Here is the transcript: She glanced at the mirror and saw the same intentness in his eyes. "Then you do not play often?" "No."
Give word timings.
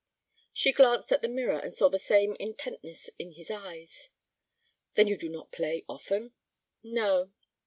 She 0.51 0.71
glanced 0.71 1.11
at 1.11 1.21
the 1.21 1.27
mirror 1.29 1.59
and 1.59 1.75
saw 1.75 1.87
the 1.87 1.99
same 1.99 2.35
intentness 2.39 3.11
in 3.19 3.33
his 3.33 3.51
eyes. 3.51 4.09
"Then 4.95 5.05
you 5.05 5.15
do 5.15 5.29
not 5.29 5.51
play 5.51 5.85
often?" 5.87 6.33
"No." 6.81 7.31